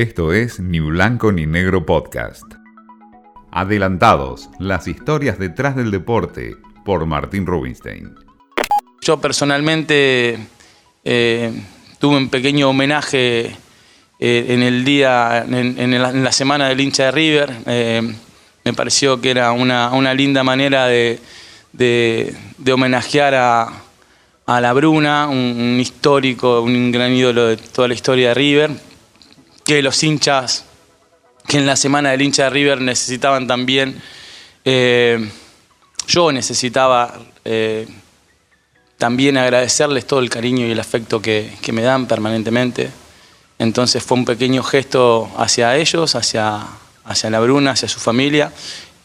[0.00, 2.44] Esto es Ni Blanco ni Negro Podcast.
[3.52, 8.14] Adelantados, las historias detrás del deporte por Martín Rubinstein.
[9.02, 10.38] Yo personalmente
[11.04, 11.52] eh,
[11.98, 13.54] tuve un pequeño homenaje
[14.18, 17.52] eh, en el día, en, la, semana del hincha de River.
[17.66, 18.14] Eh,
[18.64, 21.20] me pareció que era una, linda manera de,
[22.72, 28.89] homenajear a, la Bruna, un, histórico, un gran ídolo de toda la historia de River,
[29.70, 30.64] que los hinchas,
[31.46, 34.02] que en la semana del hincha de River necesitaban también,
[34.64, 35.30] eh,
[36.08, 37.86] yo necesitaba eh,
[38.98, 42.90] también agradecerles todo el cariño y el afecto que, me dan permanentemente.
[43.60, 46.66] Entonces fue un pequeño gesto hacia ellos, hacia,
[47.04, 48.52] hacia la Bruna, hacia su familia,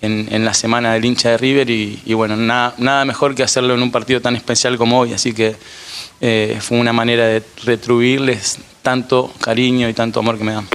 [0.01, 3.83] en, la semana del hincha de River y, bueno, nada, nada, mejor que hacerlo en
[3.83, 5.55] un partido tan especial como hoy, así que
[6.21, 10.67] eh, fue una manera de retribuirles tanto cariño y tanto amor que me dan.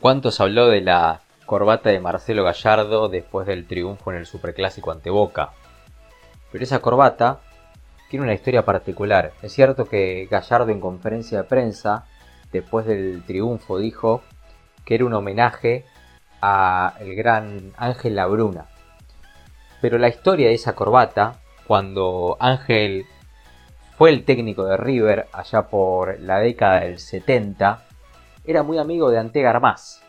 [0.00, 4.90] ¿Cuánto se habló de la corbata de Marcelo Gallardo después del triunfo en el Superclásico
[4.90, 5.50] ante Boca?
[6.50, 7.40] Pero esa corbata
[8.08, 9.32] tiene una historia particular.
[9.42, 12.06] Es cierto que Gallardo en conferencia de prensa,
[12.50, 14.22] después del triunfo, dijo
[14.86, 15.84] que era un homenaje
[16.40, 18.68] a el gran Ángel Labruna.
[19.82, 23.04] Pero la historia de esa corbata, cuando Ángel
[24.00, 27.84] fue el técnico de River allá por la década del 70,
[28.46, 30.00] era muy amigo de Ante Garmaz.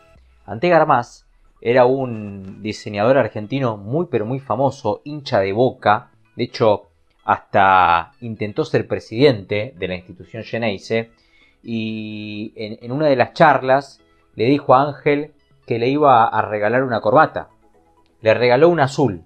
[0.45, 1.25] Ante Garmaz
[1.59, 6.83] era un diseñador argentino muy pero muy famoso, hincha de boca, de hecho
[7.25, 11.11] hasta intentó ser presidente de la institución Geneise
[11.61, 13.99] y en, en una de las charlas
[14.35, 15.33] le dijo a Ángel
[15.67, 17.49] que le iba a regalar una corbata.
[18.21, 19.25] Le regaló una azul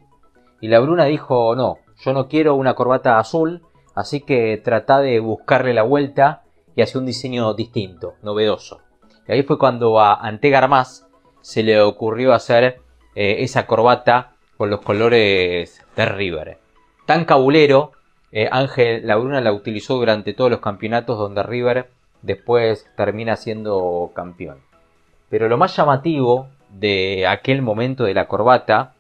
[0.60, 3.62] y la Bruna dijo no, yo no quiero una corbata azul,
[3.96, 6.44] Así que trata de buscarle la vuelta
[6.76, 8.82] y hacer un diseño distinto, novedoso.
[9.28, 11.08] Y ahí fue cuando a Antegar Más
[11.42, 12.82] se le ocurrió hacer
[13.16, 16.58] eh, esa corbata con los colores de River.
[17.06, 17.94] Tan cabulero,
[18.32, 21.90] eh, Ángel Labruna la utilizó durante todos los campeonatos donde River
[22.22, 24.58] después termina siendo campeón.
[25.30, 28.94] Pero lo más llamativo de aquel momento de la corbata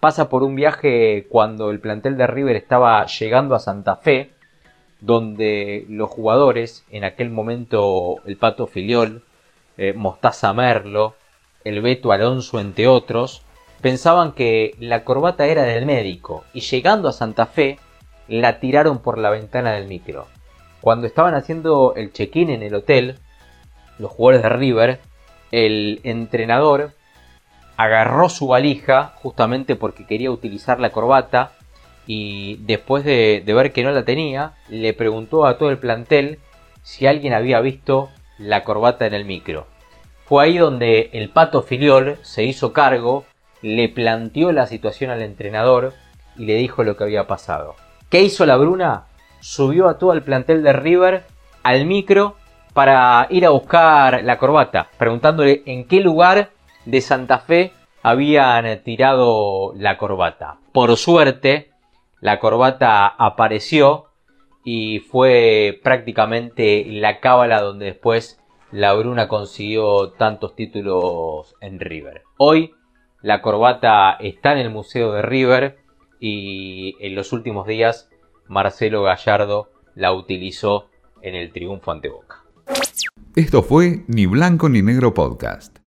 [0.00, 4.32] pasa por un viaje cuando el plantel de River estaba llegando a Santa Fe
[5.00, 9.22] donde los jugadores, en aquel momento el Pato Filiol,
[9.76, 11.14] eh, Mostaza Merlo,
[11.64, 13.42] el Beto Alonso, entre otros,
[13.80, 17.78] pensaban que la corbata era del médico y llegando a Santa Fe
[18.28, 20.26] la tiraron por la ventana del micro.
[20.80, 23.18] Cuando estaban haciendo el check-in en el hotel,
[23.98, 25.00] los jugadores de River,
[25.50, 26.92] el entrenador
[27.76, 31.52] agarró su valija justamente porque quería utilizar la corbata
[32.12, 36.40] y después de, ver que no la tenía, le preguntó a todo el plantel
[36.82, 39.68] si alguien había visto la corbata en el micro.
[40.24, 43.26] Fue ahí donde el pato Filiol se hizo cargo,
[43.62, 45.92] le planteó la situación al entrenador
[46.36, 47.76] y le dijo lo que había pasado.
[48.08, 49.04] ¿Qué hizo la Bruna?
[49.38, 51.22] Subió a todo el plantel de River
[51.62, 52.34] al micro
[52.72, 56.50] para ir a buscar la corbata, preguntándole en qué lugar
[56.86, 57.70] de Santa Fe
[58.02, 60.56] habían tirado la corbata.
[60.72, 61.69] Por suerte,
[62.20, 64.06] la corbata apareció
[64.64, 68.38] y fue prácticamente la cábala donde después
[68.70, 72.22] la Bruna consiguió tantos títulos en River.
[72.36, 72.72] Hoy
[73.22, 75.78] la corbata está en el Museo de River
[76.20, 78.10] y en los últimos días
[78.46, 80.88] Marcelo Gallardo la utilizó
[81.22, 82.44] en el triunfo ante Boca.
[83.34, 85.79] Esto fue Ni Blanco ni Negro Podcast.